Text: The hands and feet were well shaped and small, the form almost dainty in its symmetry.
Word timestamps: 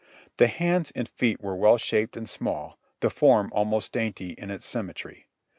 The 0.37 0.47
hands 0.47 0.91
and 0.95 1.07
feet 1.07 1.41
were 1.43 1.55
well 1.55 1.77
shaped 1.77 2.17
and 2.17 2.27
small, 2.27 2.79
the 3.01 3.11
form 3.11 3.51
almost 3.53 3.91
dainty 3.91 4.31
in 4.31 4.49
its 4.49 4.65
symmetry. 4.65 5.27